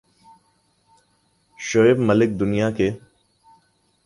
[1.59, 2.89] شعیب ملک دنیا کے